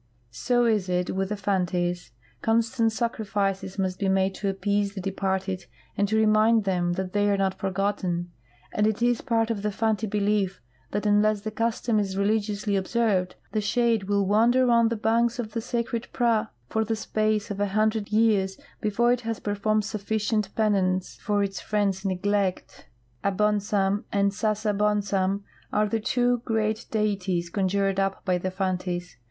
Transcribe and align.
So 0.31 0.65
is 0.65 0.89
it 0.89 1.11
with 1.15 1.29
the 1.29 1.37
Fantis; 1.37 2.09
constant 2.41 2.91
sacrifices 2.91 3.77
must 3.77 3.99
be 3.99 4.09
made 4.09 4.33
to 4.33 4.49
appease 4.49 4.95
the 4.95 4.99
departed 4.99 5.67
and 5.95 6.07
to 6.07 6.17
remind 6.17 6.63
them 6.63 6.93
that 6.93 7.13
they 7.13 7.29
are 7.29 7.37
not 7.37 7.53
forgotten; 7.59 8.31
and 8.73 8.87
it 8.87 9.03
is 9.03 9.21
part 9.21 9.51
of 9.51 9.61
the 9.61 9.71
Fanti 9.71 10.07
behef 10.07 10.53
tliat 10.91 11.05
unless 11.05 11.41
the 11.41 11.51
custom 11.51 11.99
is 11.99 12.15
religiousl_y 12.15 12.75
observed 12.75 13.35
the 13.51 13.61
shade 13.61 14.05
will 14.05 14.25
wander 14.25 14.71
on 14.71 14.87
the 14.89 14.95
banks 14.95 15.37
of 15.37 15.51
the 15.51 15.61
Sacred 15.61 16.07
Prah 16.11 16.47
for 16.67 16.83
the 16.83 16.95
space 16.95 17.51
of 17.51 17.59
a 17.59 17.67
hundred 17.67 18.11
years 18.11 18.57
before 18.81 19.11
it 19.11 19.21
has 19.21 19.39
performed 19.39 19.85
sufficient 19.85 20.55
penace 20.55 21.19
for 21.21 21.43
its 21.43 21.59
friends' 21.59 22.03
neglect. 22.03 22.87
Abonsam 23.23 24.05
and 24.11 24.31
Sasabonsam 24.31 25.43
are 25.71 25.87
the 25.87 25.99
two 25.99 26.41
great 26.43 26.87
deities 26.89 27.51
conjured 27.51 27.99
up 27.99 28.25
by 28.25 28.39
the 28.39 28.49
Fantis. 28.49 29.17